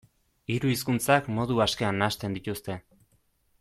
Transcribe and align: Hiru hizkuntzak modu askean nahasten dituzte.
Hiru 0.53 0.71
hizkuntzak 0.71 1.29
modu 1.41 1.63
askean 1.67 2.03
nahasten 2.05 2.39
dituzte. 2.39 2.83